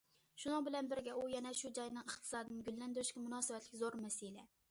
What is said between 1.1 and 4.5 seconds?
ئۇ يەنە شۇ جاينىڭ ئىقتىسادىنى گۈللەندۈرۈشكە مۇناسىۋەتلىك زور مەسىلە.